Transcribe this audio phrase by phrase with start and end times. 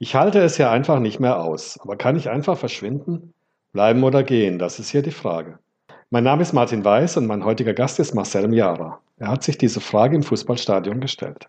[0.00, 1.78] Ich halte es ja einfach nicht mehr aus.
[1.80, 3.34] Aber kann ich einfach verschwinden?
[3.72, 4.58] Bleiben oder gehen?
[4.60, 5.58] Das ist hier die Frage.
[6.10, 9.00] Mein Name ist Martin Weiß und mein heutiger Gast ist Marcel Miara.
[9.16, 11.48] Er hat sich diese Frage im Fußballstadion gestellt.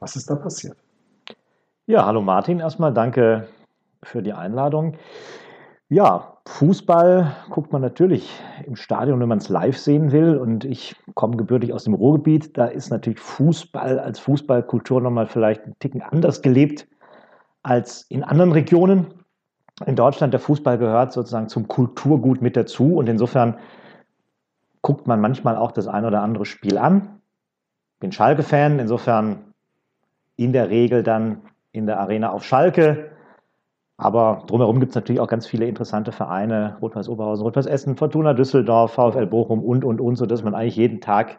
[0.00, 0.76] Was ist da passiert?
[1.86, 3.48] Ja, hallo Martin, erstmal danke
[4.02, 4.96] für die Einladung.
[5.88, 8.30] Ja, Fußball guckt man natürlich
[8.64, 10.36] im Stadion, wenn man es live sehen will.
[10.36, 12.58] Und ich komme gebürtig aus dem Ruhrgebiet.
[12.58, 16.88] Da ist natürlich Fußball als Fußballkultur nochmal vielleicht ein Ticken anders gelebt
[17.66, 19.24] als in anderen Regionen
[19.84, 23.58] in Deutschland, der Fußball gehört sozusagen zum Kulturgut mit dazu und insofern
[24.82, 27.20] guckt man manchmal auch das ein oder andere Spiel an.
[27.98, 29.52] Bin Schalke-Fan, insofern
[30.36, 31.42] in der Regel dann
[31.72, 33.10] in der Arena auf Schalke.
[33.98, 38.34] Aber drumherum gibt es natürlich auch ganz viele interessante Vereine, Rot-Weiß Oberhausen, Rot-Weiß Essen, Fortuna
[38.34, 41.38] Düsseldorf, VfL Bochum und, und, und, sodass man eigentlich jeden Tag,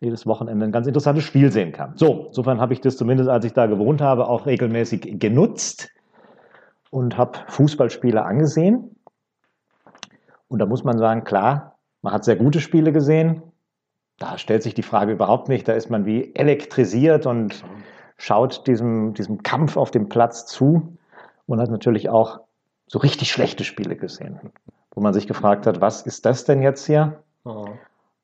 [0.00, 1.96] jedes Wochenende ein ganz interessantes Spiel sehen kann.
[1.96, 5.90] So, insofern habe ich das zumindest, als ich da gewohnt habe, auch regelmäßig genutzt
[6.90, 8.96] und habe Fußballspiele angesehen.
[10.48, 13.42] Und da muss man sagen, klar, man hat sehr gute Spiele gesehen.
[14.18, 15.66] Da stellt sich die Frage überhaupt nicht.
[15.68, 17.64] Da ist man wie elektrisiert und
[18.18, 20.96] schaut diesem, diesem Kampf auf dem Platz zu
[21.46, 22.40] und hat natürlich auch
[22.86, 24.40] so richtig schlechte Spiele gesehen,
[24.92, 27.22] wo man sich gefragt hat, was ist das denn jetzt hier?
[27.44, 27.68] Oh.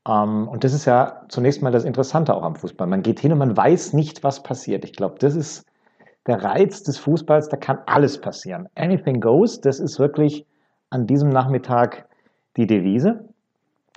[0.06, 2.86] Um, und das ist ja zunächst mal das Interessante auch am Fußball.
[2.86, 4.84] Man geht hin und man weiß nicht, was passiert.
[4.84, 5.64] Ich glaube, das ist
[6.26, 8.68] der Reiz des Fußballs, da kann alles passieren.
[8.74, 10.46] Anything goes, das ist wirklich
[10.90, 12.06] an diesem Nachmittag
[12.56, 13.28] die Devise.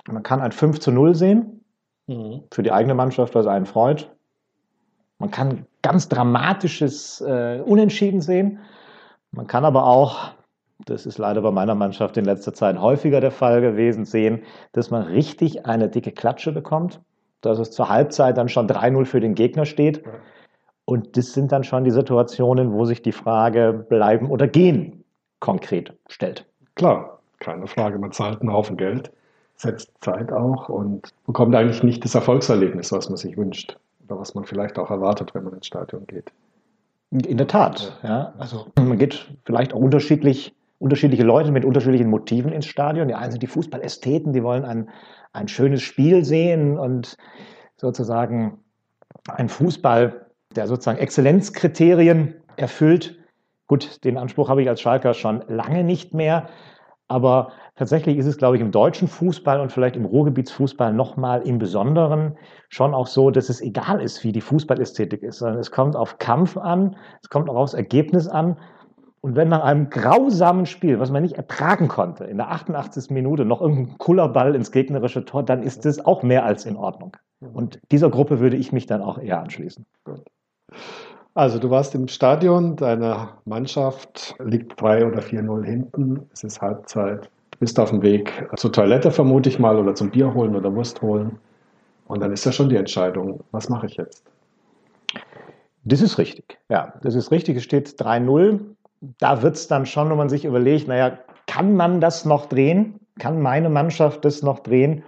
[0.06, 1.64] Man kann ein 5 zu 0 sehen,
[2.06, 2.44] mhm.
[2.52, 4.10] für die eigene Mannschaft, was einen freut.
[5.18, 8.60] Man kann ganz dramatisches äh, Unentschieden sehen.
[9.32, 10.30] Man kann aber auch,
[10.86, 14.42] das ist leider bei meiner Mannschaft in letzter Zeit häufiger der Fall gewesen, sehen,
[14.72, 17.00] dass man richtig eine dicke Klatsche bekommt,
[17.40, 20.04] dass es zur Halbzeit dann schon 3-0 für den Gegner steht.
[20.84, 25.04] Und das sind dann schon die Situationen, wo sich die Frage bleiben oder gehen
[25.40, 26.46] konkret stellt.
[26.76, 27.98] Klar, keine Frage.
[27.98, 29.10] Man zahlt einen Haufen Geld,
[29.56, 33.76] setzt Zeit auch und bekommt eigentlich nicht das Erfolgserlebnis, was man sich wünscht
[34.16, 36.32] was man vielleicht auch erwartet, wenn man ins Stadion geht.
[37.10, 38.34] In der Tat, ja.
[38.38, 43.08] Also man geht vielleicht auch unterschiedlich, unterschiedliche Leute mit unterschiedlichen Motiven ins Stadion.
[43.08, 44.90] Die einen sind die Fußballästheten, die wollen ein,
[45.32, 47.16] ein schönes Spiel sehen und
[47.76, 48.58] sozusagen
[49.26, 53.18] ein Fußball der sozusagen Exzellenzkriterien erfüllt.
[53.66, 56.48] Gut, den Anspruch habe ich als Schalker schon lange nicht mehr.
[57.08, 61.58] Aber tatsächlich ist es, glaube ich, im deutschen Fußball und vielleicht im Ruhrgebietsfußball nochmal im
[61.58, 62.36] Besonderen
[62.68, 66.18] schon auch so, dass es egal ist, wie die Fußballästhetik ist, sondern es kommt auf
[66.18, 68.58] Kampf an, es kommt auch aufs Ergebnis an.
[69.20, 73.10] Und wenn nach einem grausamen Spiel, was man nicht ertragen konnte, in der 88.
[73.10, 77.16] Minute noch irgendein Kullerball ins gegnerische Tor, dann ist es auch mehr als in Ordnung.
[77.40, 79.86] Und dieser Gruppe würde ich mich dann auch eher anschließen.
[80.04, 80.22] Gut.
[81.34, 87.30] Also du warst im Stadion, deine Mannschaft liegt 3 oder 4-0 hinten, es ist Halbzeit.
[87.52, 90.74] Du bist auf dem Weg zur Toilette, vermute ich mal, oder zum Bier holen oder
[90.74, 91.38] Wurst holen.
[92.06, 94.24] Und dann ist ja schon die Entscheidung, was mache ich jetzt?
[95.84, 96.58] Das ist richtig.
[96.68, 97.56] Ja, das ist richtig.
[97.56, 98.60] Es steht 3-0.
[99.18, 102.98] Da wird es dann schon, wenn man sich überlegt, naja, kann man das noch drehen?
[103.18, 105.02] Kann meine Mannschaft das noch drehen?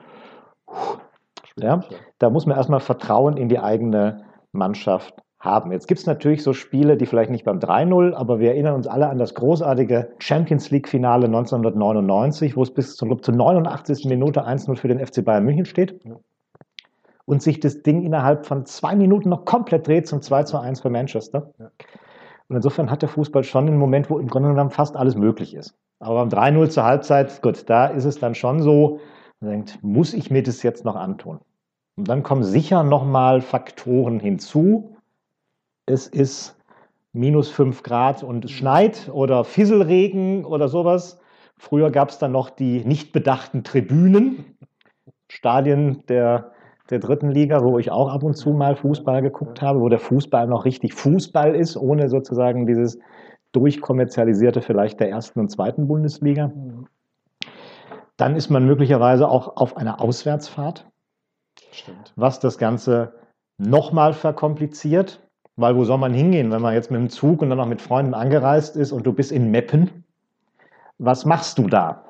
[1.56, 1.80] Ja,
[2.18, 5.72] da muss man erstmal Vertrauen in die eigene Mannschaft haben.
[5.72, 8.86] Jetzt gibt es natürlich so Spiele, die vielleicht nicht beim 3-0, aber wir erinnern uns
[8.86, 14.04] alle an das großartige Champions League-Finale 1999, wo es bis zum, zur 89.
[14.04, 15.98] Minute 1-0 für den FC Bayern München steht.
[17.24, 21.52] Und sich das Ding innerhalb von zwei Minuten noch komplett dreht zum 2-1 für Manchester.
[22.48, 25.54] Und insofern hat der Fußball schon einen Moment, wo im Grunde genommen fast alles möglich
[25.54, 25.74] ist.
[26.00, 29.00] Aber beim 3-0 zur Halbzeit, gut, da ist es dann schon so,
[29.40, 31.38] man denkt, muss ich mir das jetzt noch antun?
[31.96, 34.96] Und dann kommen sicher nochmal Faktoren hinzu,
[35.90, 36.56] es ist
[37.12, 41.20] minus 5 Grad und es schneit oder Fisselregen oder sowas.
[41.56, 44.56] Früher gab es dann noch die nicht bedachten Tribünen,
[45.28, 46.52] Stadien der
[46.90, 50.00] der dritten Liga, wo ich auch ab und zu mal Fußball geguckt habe, wo der
[50.00, 52.98] Fußball noch richtig Fußball ist, ohne sozusagen dieses
[53.52, 56.52] durchkommerzialisierte vielleicht der ersten und zweiten Bundesliga.
[58.16, 60.86] Dann ist man möglicherweise auch auf einer Auswärtsfahrt,
[61.72, 62.12] Stimmt.
[62.16, 63.14] was das Ganze
[63.56, 65.26] nochmal verkompliziert,
[65.60, 67.82] weil wo soll man hingehen, wenn man jetzt mit dem Zug und dann noch mit
[67.82, 70.04] Freunden angereist ist und du bist in Meppen?
[70.98, 72.04] Was machst du da?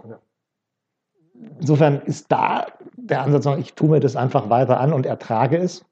[1.60, 2.66] Insofern ist da
[2.96, 5.84] der Ansatz, ich tue mir das einfach weiter an und ertrage es.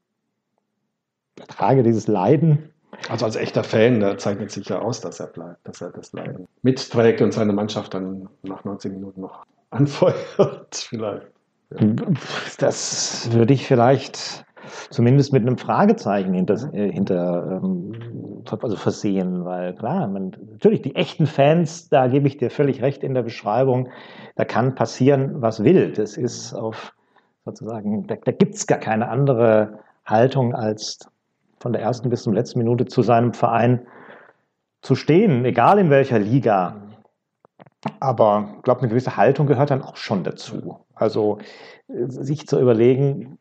[1.38, 2.70] Ertrage dieses Leiden.
[3.08, 6.12] Also als echter Fan, da zeichnet sich ja aus, dass er bleibt, dass er das
[6.12, 11.26] Leiden mitträgt und seine Mannschaft dann nach 90 Minuten noch anfeuert, vielleicht.
[11.70, 11.86] Ja.
[12.58, 14.44] Das würde ich vielleicht
[14.90, 17.92] zumindest mit einem Fragezeichen hinter, äh, hinter ähm,
[18.60, 23.02] also versehen, weil klar, man, natürlich die echten Fans, da gebe ich dir völlig recht
[23.02, 23.88] in der Beschreibung,
[24.36, 25.92] da kann passieren, was will.
[25.92, 26.94] Das ist auf
[27.44, 31.08] sozusagen, da, da gibt es gar keine andere Haltung als
[31.60, 33.86] von der ersten bis zum letzten Minute zu seinem Verein
[34.80, 36.76] zu stehen, egal in welcher Liga.
[38.00, 40.80] Aber ich glaube, eine gewisse Haltung gehört dann auch schon dazu.
[40.94, 41.38] Also
[41.88, 43.38] sich zu überlegen,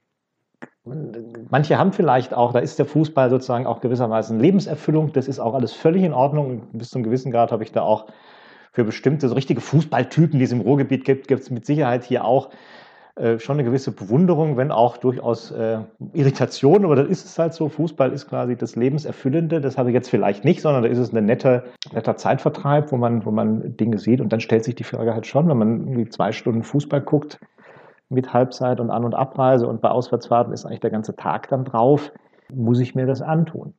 [1.50, 5.54] manche haben vielleicht auch, da ist der Fußball sozusagen auch gewissermaßen Lebenserfüllung, das ist auch
[5.54, 6.64] alles völlig in Ordnung.
[6.74, 8.08] Bis zu einem gewissen Grad habe ich da auch
[8.72, 12.26] für bestimmte so richtige Fußballtypen, die es im Ruhrgebiet gibt, gibt es mit Sicherheit hier
[12.26, 12.50] auch
[13.18, 15.80] äh, schon eine gewisse Bewunderung, wenn auch durchaus äh,
[16.14, 17.68] Irritation, aber das ist es halt so.
[17.68, 19.60] Fußball ist quasi das Lebenserfüllende.
[19.60, 22.98] Das habe ich jetzt vielleicht nicht, sondern da ist es ein netter, netter Zeitvertreib, wo
[22.98, 24.22] man, wo man Dinge sieht.
[24.22, 27.40] Und dann stellt sich die Frage halt schon, wenn man zwei Stunden Fußball guckt,
[28.10, 31.66] mit Halbzeit und An- und Abreise und bei Auswärtsfahrten ist eigentlich der ganze Tag dann
[31.66, 32.12] drauf,
[32.54, 33.74] muss ich mir das antun.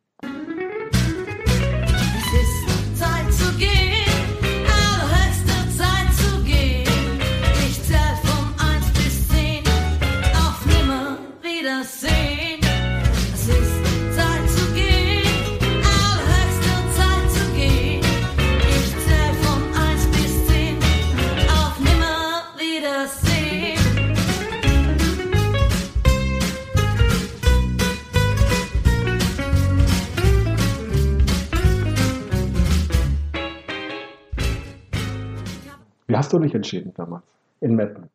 [36.28, 37.24] Hast du dich entschieden damals
[37.60, 38.10] in Meppen?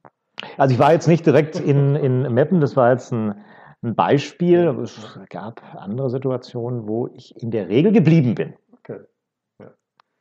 [0.58, 3.34] Also ich war jetzt nicht direkt in, in Meppen, das war jetzt ein,
[3.82, 4.68] ein Beispiel.
[4.84, 8.54] Es gab andere Situationen, wo ich in der Regel geblieben bin.
[8.78, 9.00] Okay.
[9.60, 9.72] Ja.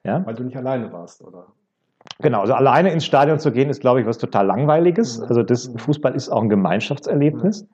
[0.05, 0.27] ja?
[0.27, 1.49] Weil du nicht alleine warst, oder?
[2.21, 5.21] Genau, also alleine ins Stadion zu gehen, ist, glaube ich, was total Langweiliges.
[5.21, 7.69] Also das Fußball ist auch ein Gemeinschaftserlebnis.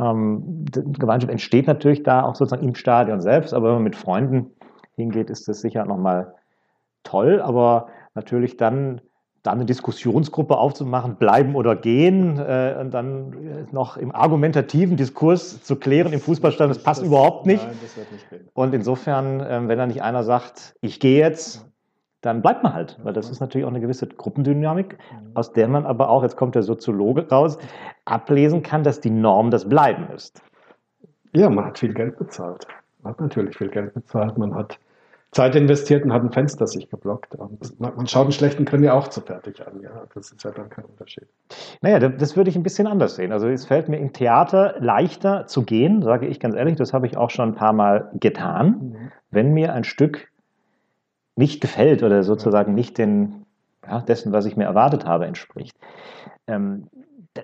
[0.00, 4.50] Ähm, Gemeinschaft entsteht natürlich da auch sozusagen im Stadion selbst, aber wenn man mit Freunden
[4.94, 6.34] hingeht, ist das sicher nochmal
[7.02, 9.00] toll, aber natürlich dann
[9.46, 15.76] da eine Diskussionsgruppe aufzumachen, bleiben oder gehen, äh, und dann noch im argumentativen Diskurs zu
[15.76, 17.64] klären im Fußballstand, das passt das, überhaupt nicht.
[17.64, 18.48] Nein, das wird nicht gehen.
[18.54, 21.66] Und insofern, äh, wenn da nicht einer sagt, ich gehe jetzt,
[22.22, 24.98] dann bleibt man halt, weil das ist natürlich auch eine gewisse Gruppendynamik,
[25.34, 27.58] aus der man aber auch, jetzt kommt der Soziologe raus,
[28.04, 30.42] ablesen kann, dass die Norm das Bleiben ist.
[31.34, 32.66] Ja, man hat viel Geld bezahlt.
[33.02, 34.38] Man hat natürlich viel Geld bezahlt.
[34.38, 34.78] Man hat
[35.32, 37.34] Zeit investiert und hat ein Fenster sich geblockt.
[37.34, 39.80] Und man schaut einen schlechten Krimi auch zu fertig an.
[39.82, 41.26] Ja, das ist ja dann kein Unterschied.
[41.82, 43.32] Naja, das würde ich ein bisschen anders sehen.
[43.32, 46.76] Also es fällt mir im Theater leichter zu gehen, sage ich ganz ehrlich.
[46.76, 48.68] Das habe ich auch schon ein paar Mal getan.
[48.68, 49.12] Mhm.
[49.30, 50.28] Wenn mir ein Stück
[51.34, 53.44] nicht gefällt oder sozusagen nicht den,
[53.86, 55.76] ja, dessen, was ich mir erwartet habe, entspricht.
[56.46, 56.88] Ähm,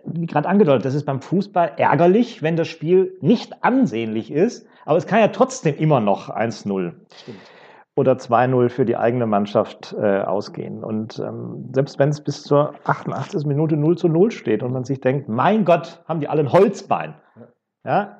[0.07, 4.97] wie gerade angedeutet, das ist beim Fußball ärgerlich, wenn das Spiel nicht ansehnlich ist, aber
[4.97, 6.95] es kann ja trotzdem immer noch 1-0.
[7.15, 7.52] Stimmt
[7.95, 10.83] oder 2-0 für die eigene Mannschaft äh, ausgehen.
[10.83, 13.45] Und ähm, selbst wenn es bis zur 88.
[13.45, 16.53] Minute 0 zu 0 steht und man sich denkt, mein Gott, haben die alle ein
[16.53, 17.15] Holzbein.
[17.85, 18.19] Ja?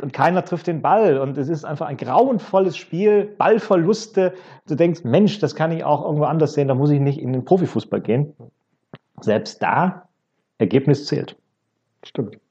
[0.00, 1.18] Und keiner trifft den Ball.
[1.18, 4.34] Und es ist einfach ein grauenvolles Spiel, Ballverluste.
[4.66, 7.32] Du denkst, Mensch, das kann ich auch irgendwo anders sehen, da muss ich nicht in
[7.32, 8.34] den Profifußball gehen.
[9.20, 10.08] Selbst da,
[10.58, 11.36] Ergebnis zählt.
[12.04, 12.41] Stimmt.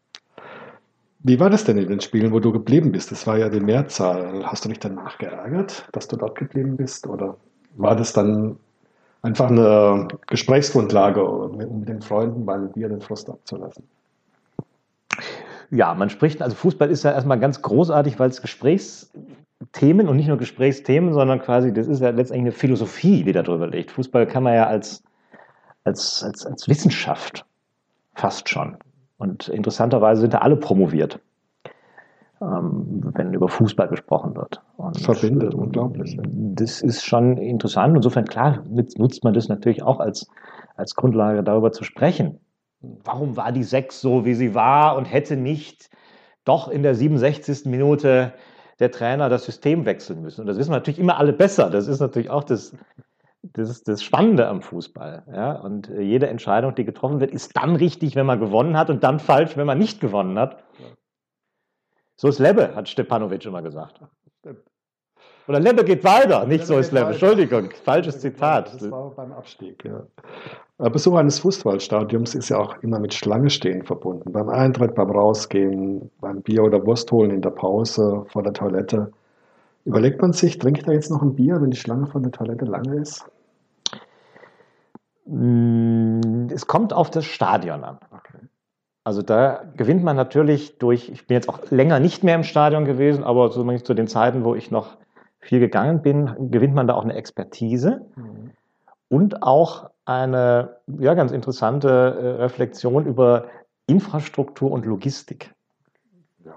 [1.24, 3.12] Wie war das denn in den Spielen, wo du geblieben bist?
[3.12, 4.44] Das war ja die Mehrzahl.
[4.44, 7.06] Hast du dich danach geärgert, dass du dort geblieben bist?
[7.06, 7.38] Oder
[7.76, 8.58] war das dann
[9.22, 13.84] einfach eine Gesprächsgrundlage, um mit den Freunden bei Bier den Frust abzulassen?
[15.70, 20.28] Ja, man spricht, also Fußball ist ja erstmal ganz großartig, weil es Gesprächsthemen und nicht
[20.28, 23.92] nur Gesprächsthemen, sondern quasi, das ist ja letztendlich eine Philosophie, die darüber liegt.
[23.92, 25.04] Fußball kann man ja als,
[25.84, 27.46] als, als, als Wissenschaft
[28.16, 28.76] fast schon
[29.22, 31.20] und interessanterweise sind da alle promoviert,
[32.42, 34.64] ähm, wenn über Fußball gesprochen wird.
[34.78, 36.18] Und Verbindet, unglaublich.
[36.24, 37.96] Das ist schon interessant.
[37.96, 40.28] Insofern, klar, nutzt man das natürlich auch als,
[40.76, 42.40] als Grundlage, darüber zu sprechen.
[42.82, 45.92] Warum war die 6 so, wie sie war und hätte nicht
[46.44, 47.66] doch in der 67.
[47.66, 48.34] Minute
[48.80, 50.42] der Trainer das System wechseln müssen?
[50.42, 51.70] Und das wissen natürlich immer alle besser.
[51.70, 52.76] Das ist natürlich auch das,
[53.54, 55.24] das, ist das Spannende am Fußball.
[55.32, 55.54] Ja?
[55.54, 59.04] Und äh, jede Entscheidung, die getroffen wird, ist dann richtig, wenn man gewonnen hat und
[59.04, 60.64] dann falsch, wenn man nicht gewonnen hat.
[62.16, 64.00] So ist Lebbe, hat Stepanovic immer gesagt.
[65.48, 67.12] Oder Lebbe geht weiter, nicht so ist Lebbe.
[67.12, 68.74] Entschuldigung, falsches Zitat.
[68.74, 70.04] Das war beim Abstieg, ja.
[70.90, 74.32] Besuch eines Fußballstadiums ist ja auch immer mit Schlange stehen verbunden.
[74.32, 79.12] Beim Eintritt, beim Rausgehen, beim Bier oder Wurst holen in der Pause, vor der Toilette.
[79.86, 82.32] Überlegt man sich, trinke ich da jetzt noch ein Bier, wenn die Schlange vor der
[82.32, 83.26] Toilette lange ist?
[85.32, 88.00] Mm, es kommt auf das Stadion an.
[88.12, 88.38] Okay.
[89.06, 92.84] Also da gewinnt man natürlich durch, ich bin jetzt auch länger nicht mehr im Stadion
[92.84, 94.98] gewesen, aber zumindest zu den Zeiten, wo ich noch
[95.40, 98.52] viel gegangen bin, gewinnt man da auch eine Expertise mhm.
[99.08, 103.46] und auch eine ja, ganz interessante äh, Reflexion über
[103.88, 105.54] Infrastruktur und Logistik,
[106.44, 106.54] ja.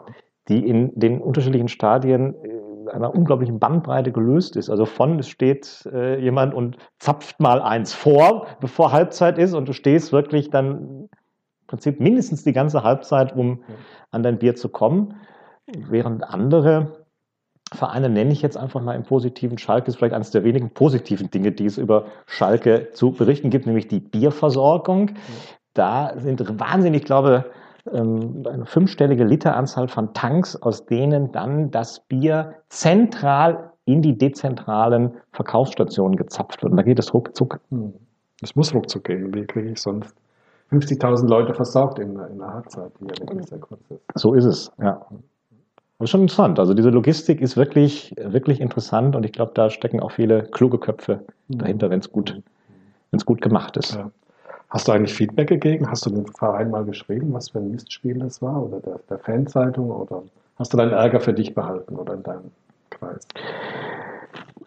[0.49, 2.54] die in den unterschiedlichen Stadien äh,
[2.89, 4.71] einer unglaublichen Bandbreite gelöst ist.
[4.71, 9.69] Also von es steht äh, jemand und zapft mal eins vor, bevor Halbzeit ist und
[9.69, 11.09] du stehst wirklich dann im
[11.67, 13.63] Prinzip mindestens die ganze Halbzeit, um
[14.11, 15.15] an dein Bier zu kommen,
[15.67, 17.05] während andere
[17.73, 19.59] Vereine nenne ich jetzt einfach mal im positiven.
[19.59, 23.67] Schalke ist vielleicht eines der wenigen positiven Dinge, die es über Schalke zu berichten gibt,
[23.67, 25.13] nämlich die Bierversorgung.
[25.73, 32.01] Da sind wahnsinnig, ich glaube, ähm, eine fünfstellige Literanzahl von Tanks, aus denen dann das
[32.01, 36.73] Bier zentral in die dezentralen Verkaufsstationen gezapft wird.
[36.73, 37.61] Und da geht es ruckzuck.
[38.41, 38.53] Es hm.
[38.55, 39.35] muss ruckzuck gehen.
[39.35, 40.15] Wie kriege ich sonst
[40.71, 44.01] 50.000 Leute versorgt in, in der Halbzeit, die ja wirklich sehr kurz ist?
[44.15, 45.05] So ist es, ja.
[45.99, 46.59] Das ist schon interessant.
[46.59, 50.79] Also diese Logistik ist wirklich, wirklich interessant und ich glaube, da stecken auch viele kluge
[50.79, 51.59] Köpfe mhm.
[51.59, 52.43] dahinter, wenn es gut,
[53.11, 53.95] wenn's gut gemacht ist.
[53.95, 54.11] Ja.
[54.75, 55.89] Hast du eigentlich Feedback gegeben?
[55.89, 58.61] Hast du dem Verein mal geschrieben, was für ein Mistspiel das war?
[58.61, 59.89] Oder der, der Fanzeitung?
[59.89, 60.25] Oder
[60.57, 62.51] hast du deinen Ärger für dich behalten oder in deinem
[62.91, 63.25] Kreis?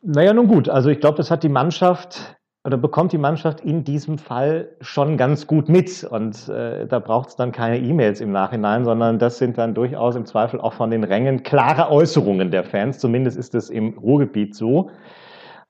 [0.02, 0.70] Naja, nun gut.
[0.70, 5.18] Also ich glaube, das hat die Mannschaft oder bekommt die Mannschaft in diesem Fall schon
[5.18, 6.06] ganz gut mit.
[6.06, 10.16] Und äh, da braucht es dann keine E-Mails im Nachhinein, sondern das sind dann durchaus
[10.16, 13.00] im Zweifel auch von den Rängen klare Äußerungen der Fans.
[13.00, 14.90] Zumindest ist es im Ruhrgebiet so.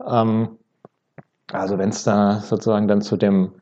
[0.08, 0.60] Ähm,
[1.51, 3.53] also wenn es da sozusagen dann zu dem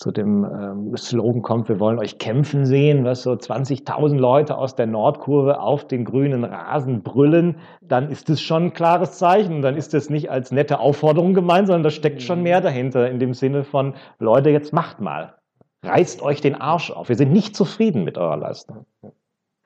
[0.00, 4.74] zu dem ähm, Slogan kommt, wir wollen euch kämpfen sehen, was so 20.000 Leute aus
[4.74, 9.60] der Nordkurve auf den grünen Rasen brüllen, dann ist es schon ein klares Zeichen.
[9.60, 13.18] Dann ist das nicht als nette Aufforderung gemeint, sondern da steckt schon mehr dahinter in
[13.18, 15.34] dem Sinne von, Leute, jetzt macht mal.
[15.82, 17.10] Reißt euch den Arsch auf.
[17.10, 18.86] Wir sind nicht zufrieden mit eurer Leistung.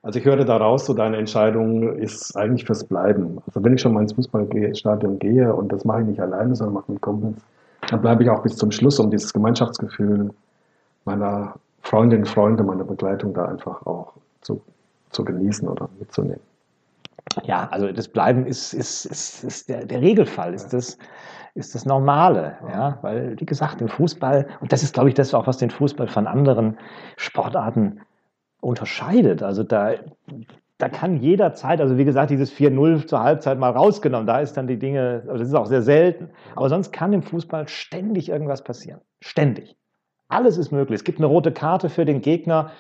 [0.03, 3.39] Also ich hörte daraus, so deine Entscheidung ist eigentlich fürs Bleiben.
[3.47, 6.75] Also wenn ich schon mal ins Fußballstadion gehe und das mache ich nicht alleine, sondern
[6.75, 7.41] mache mit Kumpels,
[7.89, 10.31] dann bleibe ich auch bis zum Schluss, um dieses Gemeinschaftsgefühl
[11.05, 14.63] meiner Freundinnen und Freunde, meiner Begleitung da einfach auch zu,
[15.11, 16.41] zu genießen oder mitzunehmen.
[17.45, 20.99] Ja, also das Bleiben ist, ist, ist, ist der, der Regelfall, ist das,
[21.55, 22.57] ist das Normale.
[22.69, 22.99] Ja?
[23.03, 26.09] Weil, wie gesagt, im Fußball, und das ist, glaube ich, das auch, was den Fußball
[26.09, 26.79] von anderen
[27.17, 28.01] Sportarten
[28.61, 29.43] unterscheidet.
[29.43, 29.95] Also da,
[30.79, 34.67] da kann jederzeit, also wie gesagt, dieses 4-0 zur Halbzeit mal rausgenommen, da ist dann
[34.67, 38.65] die Dinge, also das ist auch sehr selten, aber sonst kann im Fußball ständig irgendwas
[38.65, 39.01] passieren.
[39.21, 39.77] Ständig.
[40.29, 40.97] Alles ist möglich.
[40.97, 42.73] Es gibt eine rote Karte für den Gegner,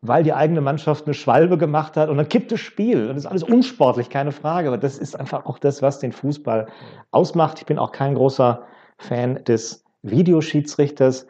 [0.00, 3.02] weil die eigene Mannschaft eine Schwalbe gemacht hat und dann kippt das Spiel.
[3.02, 4.68] Und das ist alles unsportlich, keine Frage.
[4.68, 6.66] Aber das ist einfach auch das, was den Fußball
[7.10, 7.58] ausmacht.
[7.58, 8.62] Ich bin auch kein großer
[8.98, 11.26] Fan des Videoschiedsrichters,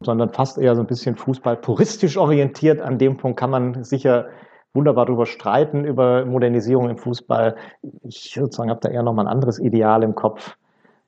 [0.00, 2.80] sondern fast eher so ein bisschen Fußball puristisch orientiert.
[2.80, 4.28] An dem Punkt kann man sicher
[4.72, 7.56] wunderbar darüber streiten, über Modernisierung im Fußball.
[8.02, 10.56] Ich sozusagen habe da eher nochmal ein anderes Ideal im Kopf.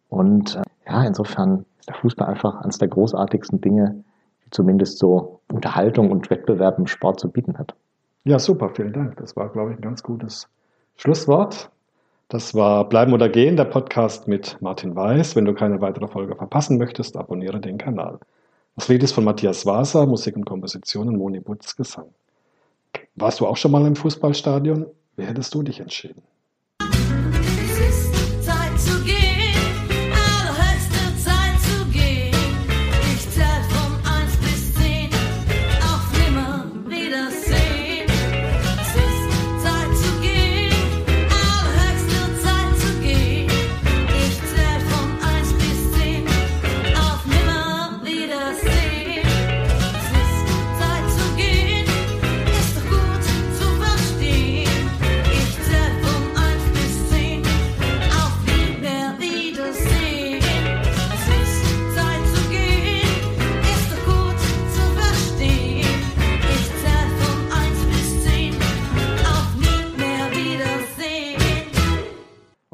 [0.09, 4.05] Und äh, ja, insofern ist der Fußball einfach eines der großartigsten Dinge,
[4.45, 7.75] die zumindest so Unterhaltung und Wettbewerb im Sport zu bieten hat.
[8.25, 9.17] Ja, super, vielen Dank.
[9.17, 10.49] Das war, glaube ich, ein ganz gutes
[10.97, 11.71] Schlusswort.
[12.29, 15.37] Das war Bleiben oder Gehen, der Podcast mit Martin Weiß.
[15.37, 18.19] Wenn du keine weitere Folge verpassen möchtest, abonniere den Kanal.
[18.77, 22.07] Das Lied ist von Matthias Waser, Musik und Komposition Moni Butz Gesang.
[23.15, 24.87] Warst du auch schon mal im Fußballstadion?
[25.17, 26.23] Wie hättest du dich entschieden?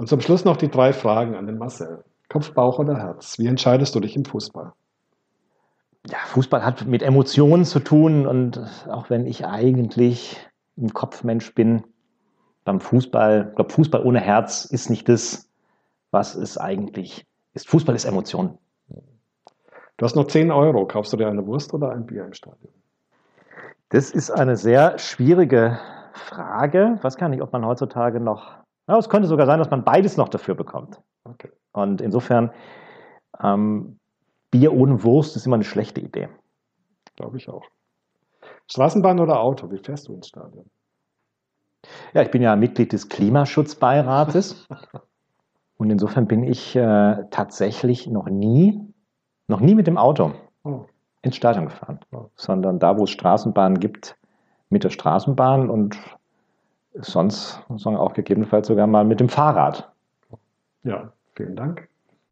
[0.09, 2.03] Und zum Schluss noch die drei Fragen an den Marcel.
[2.31, 3.39] Kopf, Bauch oder Herz?
[3.39, 4.73] Wie entscheidest du dich im Fußball?
[6.07, 10.39] Ja, Fußball hat mit Emotionen zu tun und auch wenn ich eigentlich
[10.79, 11.85] ein Kopfmensch bin,
[12.65, 15.51] beim Fußball, ich glaube, Fußball ohne Herz ist nicht das,
[16.11, 17.69] was es eigentlich ist.
[17.69, 18.57] Fußball ist Emotion.
[19.99, 20.87] Du hast noch 10 Euro.
[20.87, 22.73] Kaufst du dir eine Wurst oder ein Bier im Stadion?
[23.91, 25.79] Das ist eine sehr schwierige
[26.15, 26.95] Frage.
[26.97, 28.67] Ich weiß gar nicht, ob man heutzutage noch.
[28.89, 31.01] Ja, es könnte sogar sein, dass man beides noch dafür bekommt.
[31.25, 31.51] Okay.
[31.73, 32.51] Und insofern,
[33.43, 33.99] ähm,
[34.51, 36.29] Bier ohne Wurst ist immer eine schlechte Idee.
[37.17, 37.65] Glaube ich auch.
[38.71, 39.71] Straßenbahn oder Auto?
[39.71, 40.71] Wie fährst du ins Stadion?
[42.15, 44.67] Ja, ich bin ja Mitglied des Klimaschutzbeirates.
[45.77, 48.81] Und insofern bin ich äh, tatsächlich noch nie,
[49.47, 50.33] noch nie mit dem Auto
[50.65, 50.87] oh.
[51.23, 52.27] ins Stadion gefahren, oh.
[52.35, 54.17] sondern da, wo es Straßenbahnen gibt,
[54.71, 55.97] mit der Straßenbahn und
[57.01, 59.91] sonst auch gegebenenfalls sogar mal mit dem Fahrrad.
[60.83, 61.88] Ja, vielen Dank.